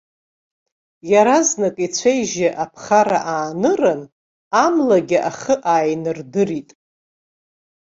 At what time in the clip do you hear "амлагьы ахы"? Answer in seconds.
4.63-5.55